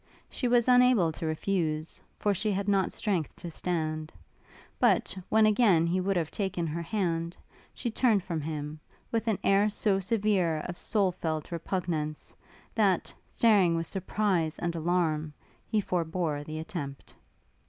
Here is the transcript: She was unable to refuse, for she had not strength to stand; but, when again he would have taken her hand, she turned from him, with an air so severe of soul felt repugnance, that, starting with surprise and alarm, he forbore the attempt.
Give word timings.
She 0.31 0.47
was 0.47 0.67
unable 0.67 1.11
to 1.11 1.27
refuse, 1.27 2.01
for 2.17 2.33
she 2.33 2.51
had 2.51 2.67
not 2.67 2.91
strength 2.91 3.35
to 3.35 3.51
stand; 3.51 4.11
but, 4.79 5.15
when 5.29 5.45
again 5.45 5.85
he 5.85 6.01
would 6.01 6.17
have 6.17 6.31
taken 6.31 6.65
her 6.65 6.81
hand, 6.81 7.37
she 7.75 7.91
turned 7.91 8.23
from 8.23 8.41
him, 8.41 8.79
with 9.11 9.27
an 9.27 9.37
air 9.43 9.69
so 9.69 9.99
severe 9.99 10.61
of 10.65 10.75
soul 10.75 11.11
felt 11.11 11.51
repugnance, 11.51 12.35
that, 12.73 13.13
starting 13.27 13.75
with 13.75 13.85
surprise 13.85 14.57
and 14.57 14.73
alarm, 14.73 15.35
he 15.67 15.79
forbore 15.79 16.43
the 16.43 16.57
attempt. 16.57 17.13